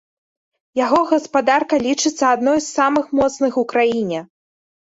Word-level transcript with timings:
Яго 0.85 1.01
гаспадарка 1.11 1.75
лічыцца 1.87 2.25
адной 2.39 2.57
з 2.63 2.67
самых 2.77 3.05
моцных 3.21 3.61
у 3.65 3.67
краіне. 3.75 4.19